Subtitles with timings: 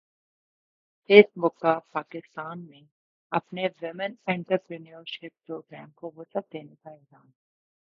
[1.09, 2.81] face بک کا پاکستان میں
[3.31, 7.29] اپنے وومن انٹرپرینیورشپ پروگرام کو وسعت دینے کا اعلان